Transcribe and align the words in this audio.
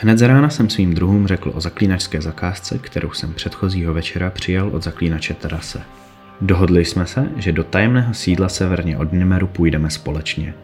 Hned 0.00 0.18
z 0.18 0.22
rána 0.22 0.50
jsem 0.50 0.70
svým 0.70 0.94
druhům 0.94 1.26
řekl 1.26 1.52
o 1.54 1.60
zaklínačské 1.60 2.20
zakázce, 2.20 2.78
kterou 2.78 3.12
jsem 3.12 3.34
předchozího 3.34 3.94
večera 3.94 4.30
přijal 4.30 4.68
od 4.68 4.82
zaklínače 4.82 5.34
Terase. 5.34 5.80
Dohodli 6.40 6.84
jsme 6.84 7.06
se, 7.06 7.28
že 7.36 7.52
do 7.52 7.64
tajemného 7.64 8.14
sídla 8.14 8.48
severně 8.48 8.98
od 8.98 9.12
Nimeru 9.12 9.46
půjdeme 9.46 9.90
společně. 9.90 10.54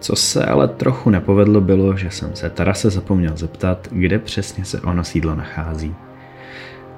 Co 0.00 0.16
se 0.16 0.44
ale 0.44 0.68
trochu 0.68 1.10
nepovedlo 1.10 1.60
bylo, 1.60 1.96
že 1.96 2.10
jsem 2.10 2.36
se 2.36 2.50
Tarase 2.50 2.90
zapomněl 2.90 3.36
zeptat, 3.36 3.88
kde 3.90 4.18
přesně 4.18 4.64
se 4.64 4.80
ono 4.80 5.04
sídlo 5.04 5.34
nachází. 5.34 5.94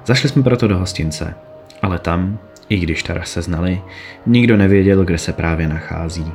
Zašli 0.05 0.29
jsme 0.29 0.43
proto 0.43 0.67
do 0.67 0.77
hostince, 0.77 1.35
ale 1.81 1.99
tam, 1.99 2.39
i 2.69 2.77
když 2.77 3.03
Tarase 3.03 3.41
znali, 3.41 3.81
nikdo 4.25 4.57
nevěděl, 4.57 5.05
kde 5.05 5.17
se 5.17 5.33
právě 5.33 5.67
nachází. 5.67 6.31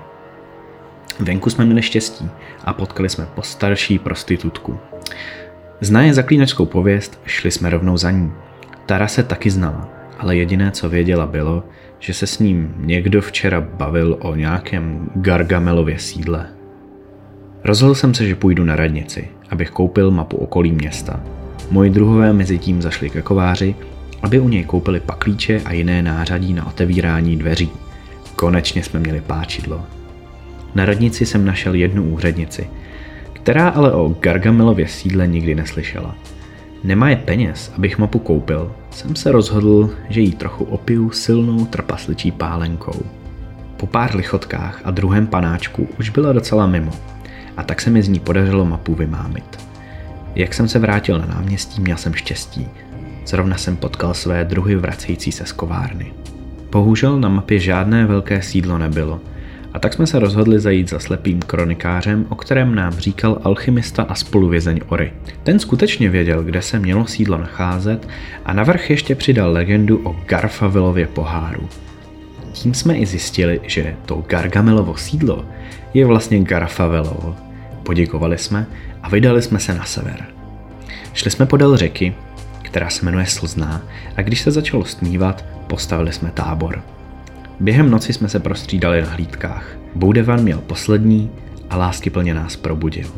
Venku 1.20 1.51
jsme 1.51 1.65
měli 1.65 1.83
štěstí 1.83 2.29
a 2.65 2.73
potkali 2.73 3.09
jsme 3.09 3.27
postarší 3.34 3.98
prostitutku. 3.98 4.79
Znaje 5.80 6.15
zaklínačskou 6.15 6.66
pověst, 6.66 7.20
šli 7.27 7.51
jsme 7.51 7.70
rovnou 7.70 7.97
za 7.97 8.11
ní. 8.11 8.33
Tara 8.87 9.09
se 9.09 9.23
taky 9.23 9.51
znala, 9.51 9.89
ale 10.19 10.37
jediné, 10.37 10.70
co 10.70 10.89
věděla, 10.89 11.27
bylo, 11.27 11.65
že 11.98 12.15
se 12.15 12.27
s 12.27 12.39
ním 12.39 12.75
někdo 12.77 13.20
včera 13.23 13.61
bavil 13.61 14.16
o 14.20 14.34
nějakém 14.34 15.11
Gargamelově 15.15 15.98
sídle. 15.98 16.47
Rozhodl 17.64 17.95
jsem 17.95 18.14
se, 18.14 18.27
že 18.27 18.34
půjdu 18.34 18.64
na 18.64 18.77
radnici, 18.77 19.28
abych 19.51 19.70
koupil 19.70 20.11
mapu 20.11 20.37
okolí 20.37 20.73
města. 20.73 21.20
Moji 21.70 21.91
druhové 21.91 22.33
mezi 22.33 22.59
tím 22.59 22.83
zašli 22.83 23.11
ke 23.11 23.23
kováři, 23.23 23.75
aby 24.23 24.41
u 24.41 24.48
něj 24.48 24.64
koupili 24.64 25.01
paklíče 25.01 25.61
a 25.64 25.73
jiné 25.73 26.03
nářadí 26.03 26.55
na 26.55 26.67
otevírání 26.67 27.37
dveří. 27.37 27.70
Konečně 28.37 28.83
jsme 28.83 29.00
měli 29.00 29.20
páčidlo. 29.20 29.95
Na 30.77 30.84
radnici 30.84 31.27
jsem 31.27 31.44
našel 31.44 31.74
jednu 31.74 32.05
úřednici, 32.05 32.69
která 33.32 33.69
ale 33.69 33.92
o 33.92 34.08
Gargamelově 34.08 34.88
sídle 34.88 35.27
nikdy 35.27 35.55
neslyšela. 35.55 36.14
Nemá 36.84 37.10
je 37.10 37.16
peněz, 37.16 37.72
abych 37.77 37.98
mapu 37.98 38.19
koupil, 38.19 38.72
jsem 38.91 39.16
se 39.16 39.32
rozhodl, 39.32 39.91
že 40.08 40.20
jí 40.20 40.32
trochu 40.32 40.64
opiju 40.64 41.10
silnou 41.10 41.66
trpasličí 41.66 42.30
pálenkou. 42.30 43.02
Po 43.77 43.86
pár 43.86 44.16
lichotkách 44.16 44.80
a 44.84 44.91
druhém 44.91 45.27
panáčku 45.27 45.88
už 45.98 46.10
byla 46.10 46.32
docela 46.32 46.66
mimo 46.66 46.92
a 47.56 47.62
tak 47.62 47.80
se 47.80 47.91
mi 47.91 48.02
z 48.02 48.08
ní 48.08 48.20
podařilo 48.20 48.64
mapu 48.64 48.94
vymámit. 48.94 49.58
Jak 50.34 50.54
jsem 50.54 50.69
se 50.69 50.78
vrátil 50.78 51.19
na 51.19 51.27
náměstí, 51.27 51.80
měl 51.80 51.97
jsem 51.97 52.14
štěstí. 52.14 52.69
Zrovna 53.27 53.56
jsem 53.56 53.77
potkal 53.77 54.14
své 54.14 54.44
druhy 54.44 54.77
vracející 54.77 55.32
se 55.32 55.47
z 55.47 55.52
kovárny. 55.52 56.12
Bohužel 56.72 57.20
na 57.20 57.28
mapě 57.28 57.58
žádné 57.58 58.06
velké 58.06 58.42
sídlo 58.42 58.78
nebylo– 58.78 59.20
a 59.77 59.78
tak 59.78 59.94
jsme 59.94 60.06
se 60.06 60.19
rozhodli 60.19 60.60
zajít 60.60 60.91
za 60.91 60.98
slepým 60.98 61.41
kronikářem, 61.41 62.27
o 62.28 62.34
kterém 62.34 62.74
nám 62.74 62.92
říkal 62.92 63.38
alchymista 63.44 64.02
a 64.02 64.14
spoluvězeň 64.14 64.80
Ory. 64.88 65.12
Ten 65.42 65.58
skutečně 65.58 66.10
věděl, 66.10 66.42
kde 66.42 66.62
se 66.62 66.78
mělo 66.78 67.06
sídlo 67.06 67.38
nacházet 67.38 68.08
a 68.44 68.52
navrch 68.52 68.91
ještě 68.91 69.14
přidal 69.14 69.52
legendu 69.52 70.08
o 70.08 70.16
Garfavilově 70.27 71.06
poháru. 71.06 71.69
Tím 72.52 72.74
jsme 72.74 72.97
i 72.97 73.06
zjistili, 73.06 73.60
že 73.62 73.97
to 74.06 74.24
Gargamelovo 74.28 74.97
sídlo 74.97 75.44
je 75.94 76.06
vlastně 76.06 76.41
Garfavelovo. 76.41 77.36
Poděkovali 77.82 78.38
jsme 78.38 78.66
a 79.02 79.08
vydali 79.08 79.42
jsme 79.42 79.58
se 79.58 79.74
na 79.74 79.84
sever. 79.84 80.24
Šli 81.12 81.30
jsme 81.30 81.47
podél 81.47 81.77
řeky, 81.77 82.14
která 82.62 82.91
se 82.91 83.04
jmenuje 83.04 83.27
Slzná 83.27 83.82
a 84.16 84.22
když 84.22 84.41
se 84.41 84.50
začalo 84.50 84.84
stmívat, 84.84 85.44
postavili 85.66 86.12
jsme 86.12 86.30
tábor. 86.30 86.95
Během 87.61 87.91
noci 87.91 88.12
jsme 88.12 88.29
se 88.29 88.41
prostřídali 88.41 89.03
na 89.03 89.09
hlídkách. 89.09 89.77
Boudevan 89.95 90.43
měl 90.43 90.59
poslední 90.59 91.31
a 91.71 91.77
lásky 91.77 92.11
plně 92.11 92.34
nás 92.34 92.56
probudil. 92.56 93.09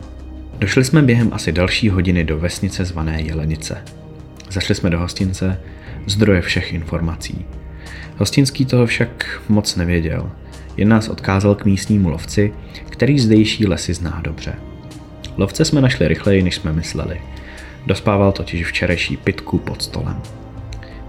Došli 0.58 0.84
jsme 0.84 1.02
během 1.02 1.30
asi 1.32 1.52
další 1.52 1.88
hodiny 1.88 2.24
do 2.24 2.38
vesnice 2.38 2.84
zvané 2.84 3.22
Jelenice. 3.22 3.84
Zašli 4.50 4.74
jsme 4.74 4.90
do 4.90 4.98
hostince, 4.98 5.60
zdroje 6.06 6.40
všech 6.40 6.72
informací. 6.72 7.44
Hostinský 8.16 8.64
toho 8.64 8.86
však 8.86 9.40
moc 9.48 9.76
nevěděl. 9.76 10.30
Jen 10.76 10.88
nás 10.88 11.08
odkázal 11.08 11.54
k 11.54 11.64
místnímu 11.64 12.08
lovci, 12.08 12.52
který 12.90 13.18
zdejší 13.18 13.66
lesy 13.66 13.94
zná 13.94 14.20
dobře. 14.24 14.54
Lovce 15.36 15.64
jsme 15.64 15.80
našli 15.80 16.08
rychleji, 16.08 16.42
než 16.42 16.54
jsme 16.54 16.72
mysleli. 16.72 17.20
Dospával 17.86 18.32
totiž 18.32 18.66
včerejší 18.66 19.16
pitku 19.16 19.58
pod 19.58 19.82
stolem. 19.82 20.22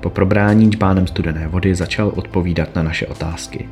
Po 0.02 0.10
probrání 0.10 0.72
džbánem 0.72 1.08
studené 1.08 1.48
vody 1.48 1.76
začal 1.76 2.12
odpovídat 2.16 2.76
na 2.76 2.84
naše 2.84 3.08
otázky. 3.08 3.70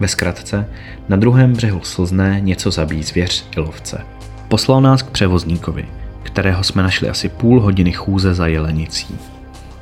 Ve 0.00 0.08
zkratce, 0.08 0.68
na 1.08 1.16
druhém 1.16 1.52
břehu 1.52 1.80
slzné 1.82 2.40
něco 2.40 2.70
zabíjí 2.70 3.02
zvěř 3.02 3.46
i 3.56 3.60
lovce. 3.60 4.00
Poslal 4.48 4.80
nás 4.80 5.02
k 5.02 5.10
převozníkovi, 5.10 5.84
kterého 6.22 6.64
jsme 6.64 6.82
našli 6.82 7.08
asi 7.08 7.28
půl 7.28 7.60
hodiny 7.60 7.92
chůze 7.92 8.34
za 8.34 8.46
jelenicí. 8.46 9.18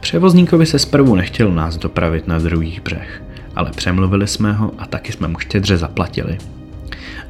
Převozníkovi 0.00 0.66
se 0.66 0.78
zprvu 0.78 1.14
nechtěl 1.14 1.52
nás 1.52 1.76
dopravit 1.76 2.28
na 2.28 2.38
druhý 2.38 2.80
břeh, 2.84 3.22
ale 3.56 3.70
přemluvili 3.70 4.26
jsme 4.26 4.52
ho 4.52 4.72
a 4.78 4.86
taky 4.86 5.12
jsme 5.12 5.28
mu 5.28 5.38
štědře 5.38 5.76
zaplatili. 5.76 6.38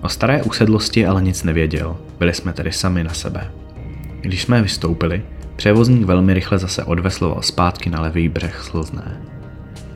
O 0.02 0.08
staré 0.08 0.42
usedlosti 0.42 1.06
ale 1.06 1.22
nic 1.22 1.42
nevěděl, 1.44 1.96
byli 2.18 2.34
jsme 2.34 2.52
tedy 2.52 2.72
sami 2.72 3.04
na 3.04 3.14
sebe. 3.14 3.50
Když 4.20 4.42
jsme 4.42 4.62
vystoupili, 4.62 5.22
Převozník 5.60 6.02
velmi 6.02 6.34
rychle 6.34 6.58
zase 6.58 6.84
odvesloval 6.84 7.42
zpátky 7.42 7.90
na 7.90 8.00
levý 8.00 8.28
břeh 8.28 8.62
Slzné. 8.62 9.20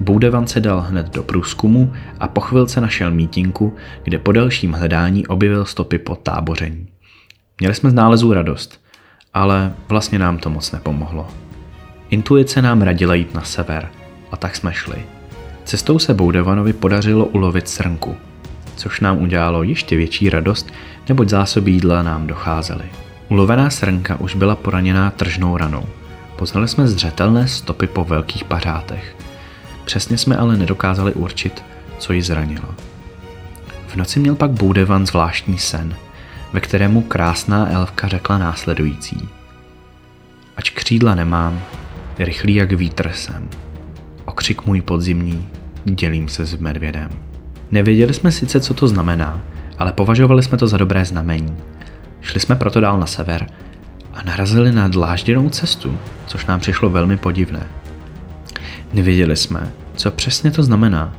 Boudevan 0.00 0.46
se 0.46 0.60
dal 0.60 0.80
hned 0.80 1.14
do 1.14 1.22
průzkumu 1.22 1.92
a 2.20 2.28
po 2.28 2.40
chvilce 2.40 2.80
našel 2.80 3.10
mítinku, 3.10 3.76
kde 4.02 4.18
po 4.18 4.32
dalším 4.32 4.72
hledání 4.72 5.26
objevil 5.26 5.64
stopy 5.64 5.98
po 5.98 6.16
táboření. 6.16 6.86
Měli 7.60 7.74
jsme 7.74 7.90
z 7.90 7.94
nálezů 7.94 8.32
radost, 8.32 8.80
ale 9.34 9.72
vlastně 9.88 10.18
nám 10.18 10.38
to 10.38 10.50
moc 10.50 10.72
nepomohlo. 10.72 11.28
Intuice 12.10 12.62
nám 12.62 12.82
radila 12.82 13.14
jít 13.14 13.34
na 13.34 13.42
sever 13.42 13.88
a 14.30 14.36
tak 14.36 14.56
jsme 14.56 14.72
šli. 14.72 15.02
Cestou 15.64 15.98
se 15.98 16.14
Boudevanovi 16.14 16.72
podařilo 16.72 17.26
ulovit 17.26 17.68
srnku, 17.68 18.16
což 18.76 19.00
nám 19.00 19.22
udělalo 19.22 19.62
ještě 19.62 19.96
větší 19.96 20.30
radost, 20.30 20.72
neboť 21.08 21.28
zásoby 21.28 21.70
jídla 21.70 22.02
nám 22.02 22.26
docházely. 22.26 22.84
Ulovená 23.28 23.70
srnka 23.70 24.20
už 24.20 24.34
byla 24.34 24.56
poraněná 24.56 25.10
tržnou 25.10 25.56
ranou. 25.56 25.84
Poznali 26.36 26.68
jsme 26.68 26.88
zřetelné 26.88 27.48
stopy 27.48 27.86
po 27.86 28.04
velkých 28.04 28.44
pařátech. 28.44 29.16
Přesně 29.84 30.18
jsme 30.18 30.36
ale 30.36 30.56
nedokázali 30.56 31.12
určit, 31.12 31.64
co 31.98 32.12
ji 32.12 32.22
zranilo. 32.22 32.68
V 33.86 33.96
noci 33.96 34.20
měl 34.20 34.34
pak 34.34 34.50
Boudevan 34.50 35.06
zvláštní 35.06 35.58
sen, 35.58 35.96
ve 36.52 36.60
kterému 36.60 37.02
krásná 37.02 37.72
elfka 37.72 38.08
řekla 38.08 38.38
následující. 38.38 39.28
Ač 40.56 40.70
křídla 40.70 41.14
nemám, 41.14 41.62
rychlý 42.18 42.54
jak 42.54 42.72
vítr 42.72 43.10
jsem. 43.14 43.48
Okřik 44.24 44.66
můj 44.66 44.80
podzimní, 44.80 45.48
dělím 45.84 46.28
se 46.28 46.44
s 46.44 46.56
medvědem. 46.56 47.10
Nevěděli 47.70 48.14
jsme 48.14 48.32
sice, 48.32 48.60
co 48.60 48.74
to 48.74 48.88
znamená, 48.88 49.40
ale 49.78 49.92
považovali 49.92 50.42
jsme 50.42 50.58
to 50.58 50.66
za 50.66 50.76
dobré 50.76 51.04
znamení– 51.04 51.56
Šli 52.24 52.40
jsme 52.40 52.56
proto 52.56 52.80
dál 52.80 52.98
na 52.98 53.06
sever 53.06 53.46
a 54.14 54.22
narazili 54.22 54.72
na 54.72 54.88
dlážděnou 54.88 55.50
cestu, 55.50 55.98
což 56.26 56.46
nám 56.46 56.60
přišlo 56.60 56.90
velmi 56.90 57.16
podivné. 57.16 57.66
Nevěděli 58.92 59.36
jsme, 59.36 59.72
co 59.96 60.10
přesně 60.10 60.50
to 60.50 60.62
znamená, 60.62 61.12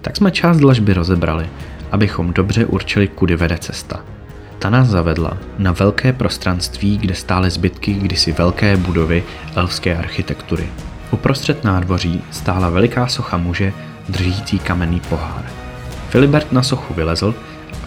tak 0.00 0.16
jsme 0.16 0.30
část 0.30 0.58
dlažby 0.58 0.94
rozebrali, 0.94 1.46
abychom 1.90 2.32
dobře 2.32 2.66
určili, 2.66 3.08
kudy 3.08 3.36
vede 3.36 3.58
cesta. 3.58 4.00
Ta 4.58 4.70
nás 4.70 4.88
zavedla 4.88 5.36
na 5.58 5.72
velké 5.72 6.12
prostranství, 6.12 6.98
kde 6.98 7.14
stály 7.14 7.50
zbytky 7.50 7.92
kdysi 7.94 8.32
velké 8.32 8.76
budovy 8.76 9.24
elfské 9.54 9.96
architektury. 9.96 10.68
Uprostřed 11.10 11.64
nádvoří 11.64 12.22
stála 12.30 12.70
veliká 12.70 13.06
socha 13.06 13.36
muže 13.36 13.72
držící 14.08 14.58
kamenný 14.58 15.00
pohár. 15.00 15.44
Filibert 16.08 16.52
na 16.52 16.62
sochu 16.62 16.94
vylezl 16.94 17.34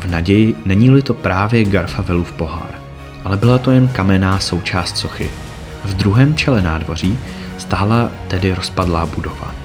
naději, 0.06 0.56
není-li 0.66 1.02
to 1.02 1.14
právě 1.14 1.64
Garfavelův 1.64 2.32
pohár. 2.32 2.70
Ale 3.24 3.38
byla 3.38 3.58
to 3.58 3.72
jen 3.72 3.88
kamenná 3.88 4.40
součást 4.40 4.98
sochy. 4.98 5.30
V 5.84 5.94
druhém 5.94 6.36
čele 6.36 6.62
nádvoří 6.62 7.20
stála 7.58 8.12
tedy 8.28 8.54
rozpadlá 8.54 9.06
budova. 9.06 9.56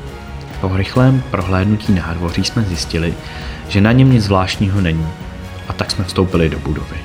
Po 0.60 0.76
rychlém 0.76 1.22
prohlédnutí 1.31 1.92
nádvoří 1.92 2.44
jsme 2.44 2.62
zjistili, 2.62 3.14
že 3.69 3.81
na 3.81 3.92
něm 3.92 4.12
nic 4.12 4.25
zvláštního 4.25 4.81
není 4.81 5.06
a 5.69 5.72
tak 5.72 5.90
jsme 5.90 6.04
vstoupili 6.04 6.48
do 6.48 6.58
budovy. 6.58 6.96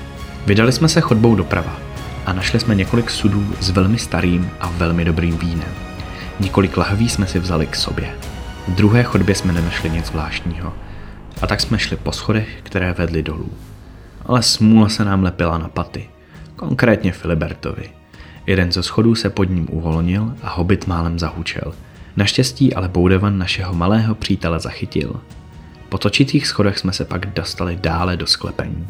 Vydali 0.46 0.72
jsme 0.72 0.88
se 0.88 1.02
chodbou 1.02 1.36
doprava 1.36 1.76
a 2.26 2.34
našli 2.34 2.60
jsme 2.60 2.76
několik 2.76 3.10
sudů 3.10 3.54
s 3.60 3.70
velmi 3.70 3.98
starým 3.98 4.50
a 4.60 4.68
velmi 4.68 5.06
dobrým 5.06 5.38
vínem. 5.38 5.70
Několik 6.40 6.78
lahví 6.78 7.10
jsme 7.10 7.28
si 7.28 7.40
vzali 7.40 7.68
k 7.68 7.76
sobě. 7.76 8.10
V 8.68 8.72
druhé 8.72 9.04
chodbě 9.04 9.36
jsme 9.36 9.54
nenašli 9.54 9.90
nic 9.90 10.06
zvláštního– 10.06 10.74
a 11.46 11.48
tak 11.48 11.62
jsme 11.62 11.80
šli 11.80 11.98
po 11.98 12.12
schodech, 12.12 12.50
které 12.64 12.94
vedly 12.94 13.24
dolů. 13.24 13.50
Ale 14.26 14.44
smůla 14.44 14.90
se 14.90 15.06
nám 15.06 15.24
lepila 15.24 15.58
na 15.58 15.68
paty. 15.68 16.10
Konkrétně 16.56 17.12
Filibertovi. 17.12 17.90
Jeden 18.46 18.72
ze 18.72 18.84
schodů 18.84 19.16
se 19.16 19.30
pod 19.30 19.44
ním 19.44 19.68
uvolnil 19.72 20.34
a 20.44 20.50
hobit 20.50 20.88
málem 20.88 21.20
zahučel. 21.20 21.74
Naštěstí 22.16 22.74
ale 22.74 22.88
Boudevan 22.88 23.38
našeho 23.38 23.74
malého 23.74 24.16
přítele 24.16 24.60
zachytil. 24.60 25.22
Po 25.90 25.98
točitých 25.98 26.48
schodech 26.48 26.80
jsme 26.80 26.94
se 26.94 27.06
pak 27.06 27.26
dostali 27.26 27.76
dále 27.82 28.18
do 28.18 28.28
sklepení. 28.28 28.88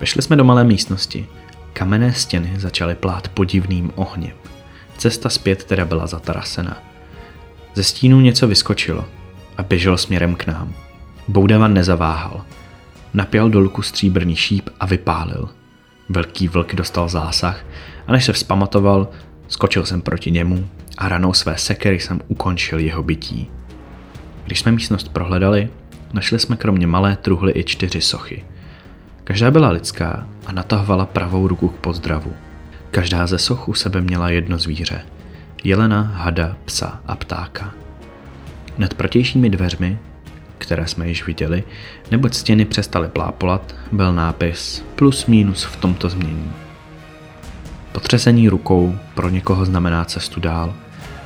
Vešli 0.00 0.22
jsme 0.22 0.36
do 0.36 0.44
malé 0.44 0.64
místnosti. 0.64 1.26
Kamenné 1.72 2.12
stěny 2.12 2.52
začaly 2.56 2.94
plát 2.94 3.28
podivným 3.28 3.92
ohněm. 3.94 4.34
Cesta 4.98 5.28
zpět 5.28 5.64
teda 5.64 5.84
byla 5.84 6.06
zatarasena. 6.06 6.82
Ze 7.74 7.84
stínu 7.84 8.20
něco 8.20 8.48
vyskočilo 8.48 9.04
a 9.56 9.62
běželo 9.62 9.98
směrem 9.98 10.34
k 10.34 10.46
nám. 10.46 10.83
Boudavan 11.28 11.74
nezaváhal. 11.74 12.44
Napěl 13.14 13.50
do 13.50 13.60
luku 13.60 13.82
stříbrný 13.82 14.36
šíp 14.36 14.68
a 14.80 14.86
vypálil. 14.86 15.48
Velký 16.08 16.48
vlk 16.48 16.74
dostal 16.74 17.08
zásah 17.08 17.64
a 18.06 18.12
než 18.12 18.24
se 18.24 18.32
vzpamatoval, 18.32 19.08
skočil 19.48 19.86
jsem 19.86 20.00
proti 20.00 20.30
němu 20.30 20.68
a 20.98 21.08
ranou 21.08 21.32
své 21.32 21.56
sekery 21.56 22.00
jsem 22.00 22.20
ukončil 22.28 22.78
jeho 22.78 23.02
bytí. 23.02 23.50
Když 24.44 24.60
jsme 24.60 24.72
místnost 24.72 25.08
prohledali, 25.08 25.68
našli 26.12 26.38
jsme 26.38 26.56
kromě 26.56 26.86
malé 26.86 27.16
truhly 27.16 27.52
i 27.56 27.64
čtyři 27.64 28.00
sochy. 28.00 28.44
Každá 29.24 29.50
byla 29.50 29.70
lidská 29.70 30.26
a 30.46 30.52
natahovala 30.52 31.06
pravou 31.06 31.48
ruku 31.48 31.68
k 31.68 31.76
pozdravu. 31.76 32.32
Každá 32.90 33.26
ze 33.26 33.38
soch 33.38 33.68
u 33.68 33.74
sebe 33.74 34.00
měla 34.00 34.30
jedno 34.30 34.58
zvíře. 34.58 35.02
Jelena, 35.64 36.02
hada, 36.02 36.56
psa 36.64 37.00
a 37.06 37.16
ptáka. 37.16 37.74
Nad 38.78 38.94
protějšími 38.94 39.50
dveřmi, 39.50 39.98
které 40.64 40.86
jsme 40.86 41.08
již 41.08 41.26
viděli, 41.26 41.64
neboť 42.10 42.34
stěny 42.34 42.64
přestaly 42.64 43.08
plápolat, 43.08 43.74
byl 43.92 44.12
nápis 44.12 44.84
plus 44.94 45.26
minus 45.26 45.64
v 45.64 45.76
tomto 45.76 46.08
změní. 46.08 46.52
Potřesení 47.92 48.48
rukou 48.48 48.98
pro 49.14 49.28
někoho 49.28 49.64
znamená 49.64 50.04
cestu 50.04 50.40
dál 50.40 50.74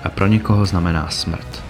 a 0.04 0.08
pro 0.08 0.26
někoho 0.26 0.66
znamená 0.66 1.08
smrt. 1.08 1.62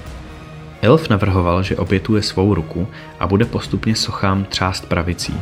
Elf 0.82 1.08
navrhoval, 1.08 1.62
že 1.62 1.76
obětuje 1.76 2.22
svou 2.22 2.54
ruku 2.54 2.88
a 3.20 3.26
bude 3.26 3.44
postupně 3.44 3.96
sochám 3.96 4.44
třást 4.44 4.86
pravicí. 4.86 5.40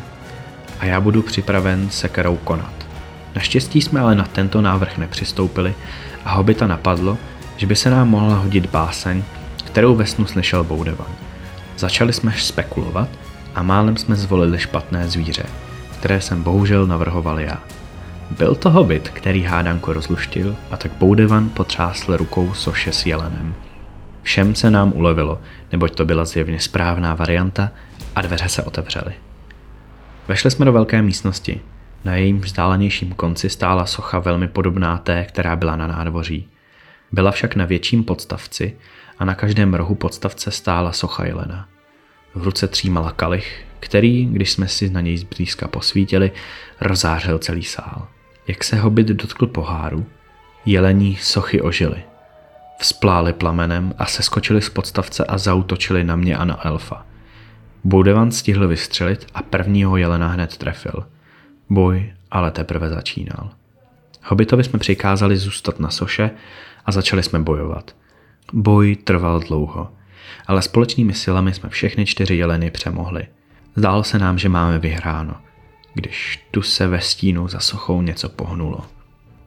A 0.81 0.87
já 0.87 1.01
budu 1.01 1.23
připraven 1.23 1.91
se 1.91 2.09
kerou 2.09 2.37
konat. 2.37 2.87
Naštěstí 3.35 3.83
jsme 3.83 4.01
ale 4.01 4.15
na 4.15 4.25
tento 4.25 4.63
návrh 4.63 4.99
nepřistoupili 4.99 5.75
a 6.25 6.35
hobita 6.35 6.67
napadlo, 6.67 7.19
že 7.57 7.67
by 7.67 7.77
se 7.77 7.91
nám 7.91 8.09
mohla 8.09 8.35
hodit 8.35 8.71
báseň, 8.71 9.23
kterou 9.65 9.95
ve 9.95 10.07
snu 10.07 10.27
slyšel 10.27 10.65
Boudevan. 10.65 11.26
Začali 11.77 12.13
jsme 12.13 12.33
spekulovat 12.33 13.09
a 13.55 13.63
málem 13.63 13.97
jsme 13.97 14.17
zvolili 14.17 14.59
špatné 14.59 15.09
zvíře, 15.09 15.45
které 15.99 16.21
jsem 16.21 16.43
bohužel 16.43 16.87
navrhoval 16.87 17.41
já. 17.41 17.63
Byl 18.39 18.55
to 18.55 18.71
hobit, 18.71 19.09
který 19.09 19.43
hádanku 19.43 19.93
rozluštil 19.93 20.57
a 20.71 20.77
tak 20.77 20.93
Boudevan 20.93 21.49
potřásl 21.49 22.17
rukou 22.17 22.55
soše 22.55 22.93
s 22.93 23.07
jelenem. 23.07 23.55
Všem 24.23 24.55
se 24.55 24.71
nám 24.71 24.93
ulevilo, 24.93 25.41
neboť 25.73 25.95
to 25.95 26.05
byla 26.05 26.25
zjevně 26.25 26.61
správná 26.61 27.15
varianta 27.15 27.71
a 28.15 28.23
dveře 28.23 28.49
se 28.49 28.63
otevřely. 28.63 29.15
Vešli 30.29 30.51
jsme 30.51 30.65
do 30.65 30.73
velké 30.73 31.03
místnosti. 31.03 31.61
Na 32.05 32.17
jejím 32.17 32.41
vzdálenějším 32.41 33.13
konci 33.13 33.51
stála 33.51 33.87
socha 33.87 34.19
velmi 34.19 34.49
podobná 34.49 34.99
té, 34.99 35.25
která 35.25 35.57
byla 35.57 35.77
na 35.77 35.87
nádvoří. 35.87 36.49
Byla 37.13 37.31
však 37.31 37.57
na 37.57 37.65
větším 37.65 38.05
podstavci 38.05 38.77
a 39.19 39.25
na 39.25 39.35
každém 39.35 39.75
rohu 39.75 39.95
podstavce 39.95 40.51
stála 40.51 40.93
socha 40.93 41.25
jelena. 41.25 41.69
V 42.35 42.43
ruce 42.43 42.69
třímala 42.69 43.13
kalich, 43.13 43.65
který, 43.81 44.27
když 44.27 44.53
jsme 44.53 44.69
si 44.69 44.91
na 44.91 45.01
něj 45.01 45.17
zblízka 45.17 45.69
posvítili, 45.69 46.33
rozářil 46.81 47.39
celý 47.39 47.63
sál. 47.63 48.09
Jak 48.47 48.65
se 48.65 48.77
hobit 48.77 49.07
dotkl 49.07 49.47
poháru, 49.47 50.07
jelení 50.67 51.17
sochy 51.17 51.61
ožily. 51.61 52.03
Vzpláli 52.79 53.33
plamenem 53.33 53.95
a 53.99 54.07
seskočili 54.07 54.63
z 54.63 54.69
podstavce 54.69 55.25
a 55.25 55.39
zautočili 55.39 56.05
na 56.05 56.17
mě 56.17 56.37
a 56.37 56.45
na 56.45 56.67
elfa. 56.67 57.07
Boudevan 57.85 58.33
stihl 58.33 58.69
vystřelit 58.69 59.27
a 59.35 59.43
prvního 59.43 59.97
jelena 59.97 60.29
hned 60.29 60.57
trefil. 60.57 61.07
Boj 61.71 62.13
ale 62.31 62.51
teprve 62.51 62.89
začínal. 62.89 63.51
Hobitovi 64.25 64.65
jsme 64.65 64.79
přikázali 64.79 65.37
zůstat 65.37 65.81
na 65.81 65.91
soše 65.91 66.31
a 66.87 66.93
začali 66.93 67.23
jsme 67.23 67.39
bojovat. 67.39 67.95
Boj 68.53 68.97
trval 68.97 69.41
dlouho, 69.41 69.93
ale 70.47 70.63
společnými 70.63 71.15
silami 71.15 71.55
jsme 71.55 71.69
všechny 71.69 72.07
čtyři 72.07 72.35
jeleny 72.35 72.71
přemohli. 72.71 73.27
Zdálo 73.77 74.05
se 74.05 74.19
nám, 74.19 74.39
že 74.39 74.49
máme 74.49 74.79
vyhráno, 74.79 75.35
když 75.95 76.47
tu 76.51 76.63
se 76.63 76.87
ve 76.87 77.01
stínu 77.01 77.49
za 77.49 77.61
sochou 77.61 78.03
něco 78.03 78.29
pohnulo. 78.29 78.81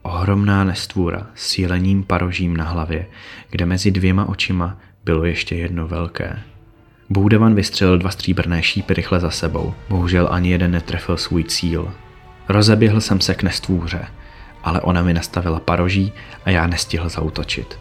Ohromná 0.01 0.63
nestvůra 0.63 1.27
s 1.35 1.47
sílením 1.47 2.03
parožím 2.03 2.57
na 2.57 2.63
hlavě, 2.63 3.07
kde 3.49 3.65
mezi 3.65 3.91
dvěma 3.91 4.29
očima 4.29 4.77
bylo 5.05 5.25
ještě 5.25 5.55
jedno 5.55 5.87
velké. 5.87 6.39
Boudevan 7.09 7.55
vystřelil 7.55 7.97
dva 7.97 8.11
stříbrné 8.11 8.63
šípy 8.63 8.93
rychle 8.93 9.19
za 9.19 9.31
sebou. 9.31 9.73
Bohužel 9.89 10.27
ani 10.31 10.51
jeden 10.51 10.71
netrefil 10.71 11.17
svůj 11.17 11.43
cíl. 11.43 11.93
Rozeběhl 12.49 13.01
jsem 13.01 13.21
se 13.21 13.35
k 13.35 13.43
nestvůře, 13.43 14.07
ale 14.63 14.81
ona 14.81 15.01
mi 15.01 15.13
nastavila 15.13 15.59
paroží 15.59 16.13
a 16.45 16.49
já 16.49 16.67
nestihl 16.67 17.09
zautočit. 17.09 17.79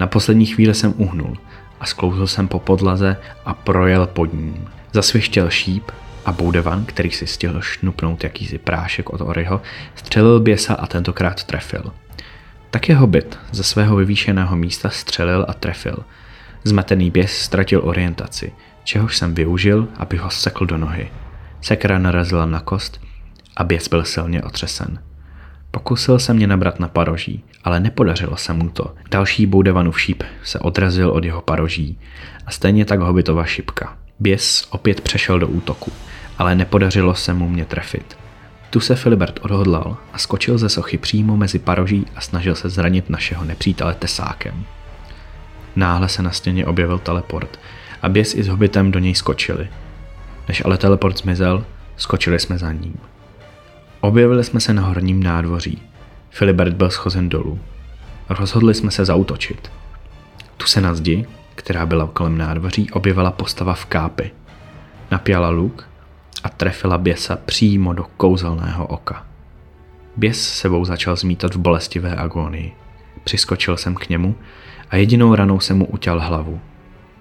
Na 0.00 0.06
poslední 0.06 0.46
chvíli 0.46 0.74
jsem 0.74 0.94
uhnul 0.96 1.36
a 1.80 1.86
sklouzl 1.86 2.26
jsem 2.26 2.48
po 2.48 2.58
podlaze 2.58 3.16
a 3.44 3.54
projel 3.54 4.06
pod 4.06 4.32
ním. 4.34 4.68
Zasvištěl 4.92 5.50
šíp 5.50 5.90
a 6.24 6.32
Boudevan, 6.32 6.84
který 6.84 7.10
si 7.10 7.26
stihl 7.26 7.60
šnupnout 7.60 8.24
jakýsi 8.24 8.58
prášek 8.58 9.10
od 9.10 9.20
Oryho, 9.20 9.62
střelil 9.94 10.40
běsa 10.40 10.74
a 10.74 10.86
tentokrát 10.86 11.44
trefil. 11.44 11.92
Také 12.70 12.94
hobit 12.94 13.38
ze 13.52 13.62
svého 13.62 13.96
vyvýšeného 13.96 14.56
místa 14.56 14.90
střelil 14.90 15.46
a 15.48 15.52
trefil. 15.52 15.96
Zmatený 16.64 17.10
běs 17.10 17.32
ztratil 17.32 17.80
orientaci, 17.84 18.52
čehož 18.84 19.16
jsem 19.16 19.34
využil, 19.34 19.88
aby 19.96 20.16
ho 20.16 20.30
sekl 20.30 20.66
do 20.66 20.76
nohy. 20.76 21.10
Sekra 21.60 21.98
narazila 21.98 22.46
na 22.46 22.60
kost 22.60 23.00
a 23.56 23.64
běs 23.64 23.88
byl 23.88 24.04
silně 24.04 24.42
otřesen. 24.42 25.09
Pokusil 25.70 26.18
se 26.18 26.34
mě 26.34 26.46
nabrat 26.46 26.80
na 26.80 26.88
paroží, 26.88 27.44
ale 27.64 27.80
nepodařilo 27.80 28.36
se 28.36 28.52
mu 28.52 28.68
to. 28.70 28.94
Další 29.10 29.46
Boudevanův 29.46 30.00
šíp 30.00 30.22
se 30.42 30.58
odrazil 30.58 31.10
od 31.10 31.24
jeho 31.24 31.40
paroží 31.40 31.98
a 32.46 32.50
stejně 32.50 32.84
tak 32.84 33.00
hobitova 33.00 33.44
šipka. 33.44 33.96
Běs 34.20 34.66
opět 34.70 35.00
přešel 35.00 35.38
do 35.38 35.48
útoku 35.48 35.92
ale 36.40 36.54
nepodařilo 36.54 37.14
se 37.14 37.34
mu 37.34 37.48
mě 37.48 37.64
trefit. 37.64 38.18
Tu 38.70 38.80
se 38.80 38.96
Filibert 38.96 39.38
odhodlal 39.42 39.96
a 40.12 40.18
skočil 40.18 40.58
ze 40.58 40.68
sochy 40.68 40.98
přímo 40.98 41.36
mezi 41.36 41.58
paroží 41.58 42.06
a 42.16 42.20
snažil 42.20 42.54
se 42.54 42.68
zranit 42.68 43.10
našeho 43.10 43.44
nepřítele 43.44 43.94
tesákem. 43.94 44.64
Náhle 45.76 46.08
se 46.08 46.22
na 46.22 46.30
stěně 46.30 46.66
objevil 46.66 46.98
teleport 46.98 47.60
a 48.02 48.08
běs 48.08 48.34
i 48.34 48.42
s 48.42 48.48
hobitem 48.48 48.90
do 48.90 48.98
něj 48.98 49.14
skočili. 49.14 49.68
Než 50.48 50.64
ale 50.64 50.78
teleport 50.78 51.18
zmizel, 51.18 51.64
skočili 51.96 52.38
jsme 52.38 52.58
za 52.58 52.72
ním. 52.72 52.94
Objevili 54.00 54.44
jsme 54.44 54.60
se 54.60 54.72
na 54.72 54.82
horním 54.82 55.22
nádvoří. 55.22 55.82
Filibert 56.30 56.74
byl 56.74 56.90
schozen 56.90 57.28
dolů. 57.28 57.58
Rozhodli 58.28 58.74
jsme 58.74 58.90
se 58.90 59.04
zautočit. 59.04 59.72
Tu 60.56 60.66
se 60.66 60.80
na 60.80 60.94
zdi, 60.94 61.26
která 61.54 61.86
byla 61.86 62.10
kolem 62.12 62.38
nádvoří, 62.38 62.90
objevila 62.90 63.30
postava 63.30 63.74
v 63.74 63.84
kápi. 63.84 64.30
Napěla 65.10 65.48
luk 65.48 65.88
a 66.42 66.48
trefila 66.48 66.98
běsa 66.98 67.36
přímo 67.36 67.92
do 67.92 68.04
kouzelného 68.16 68.86
oka. 68.86 69.26
Běs 70.16 70.54
sebou 70.54 70.84
začal 70.84 71.16
zmítat 71.16 71.54
v 71.54 71.58
bolestivé 71.58 72.16
agonii. 72.16 72.72
Přiskočil 73.24 73.76
jsem 73.76 73.94
k 73.94 74.08
němu 74.08 74.34
a 74.90 74.96
jedinou 74.96 75.34
ranou 75.34 75.60
jsem 75.60 75.78
mu 75.78 75.86
utěl 75.86 76.20
hlavu. 76.20 76.60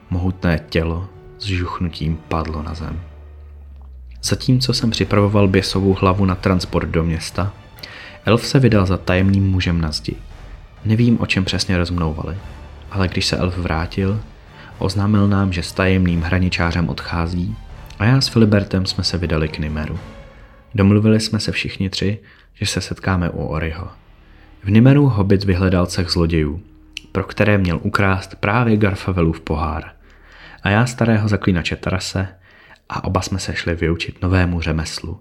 Mohutné 0.09 0.59
tělo 0.69 1.07
s 1.39 1.45
žuchnutím 1.45 2.19
padlo 2.27 2.63
na 2.63 2.73
zem. 2.73 3.08
Zatímco 4.23 4.73
jsem 4.73 4.89
připravoval 4.89 5.47
běsovou 5.47 5.93
hlavu 5.93 6.25
na 6.25 6.35
transport 6.35 6.89
do 6.89 7.03
města, 7.03 7.53
elf 8.25 8.45
se 8.45 8.59
vydal 8.59 8.85
za 8.85 8.97
tajemným 8.97 9.51
mužem 9.51 9.81
na 9.81 9.91
zdi. 9.91 10.15
Nevím, 10.85 11.21
o 11.21 11.25
čem 11.25 11.45
přesně 11.45 11.77
rozmlouvali, 11.77 12.37
ale 12.91 13.07
když 13.07 13.25
se 13.25 13.37
elf 13.37 13.57
vrátil, 13.57 14.19
oznámil 14.77 15.27
nám, 15.27 15.53
že 15.53 15.63
s 15.63 15.73
tajemným 15.73 16.21
hraničářem 16.21 16.89
odchází 16.89 17.55
a 17.99 18.05
já 18.05 18.21
s 18.21 18.27
Filibertem 18.27 18.85
jsme 18.85 19.03
se 19.03 19.17
vydali 19.17 19.47
k 19.47 19.59
Nimeru. 19.59 19.99
Domluvili 20.75 21.19
jsme 21.19 21.39
se 21.39 21.51
všichni 21.51 21.89
tři, 21.89 22.19
že 22.53 22.65
se 22.65 22.81
setkáme 22.81 23.29
u 23.29 23.45
Oryho. 23.45 23.87
V 24.63 24.71
Nimeru 24.71 25.05
hobit 25.05 25.43
vyhledal 25.43 25.85
cech 25.85 26.09
zlodějů, 26.09 26.61
pro 27.11 27.23
které 27.23 27.57
měl 27.57 27.79
ukrást 27.83 28.35
právě 28.35 28.77
Garfavelův 28.77 29.41
pohár. 29.41 29.91
A 30.63 30.69
já 30.69 30.85
starého 30.85 31.27
zaklínače 31.27 31.75
Tarase 31.75 32.27
a 32.89 33.03
oba 33.03 33.21
jsme 33.21 33.39
se 33.39 33.55
šli 33.55 33.75
vyučit 33.75 34.21
novému 34.21 34.61
řemeslu. 34.61 35.19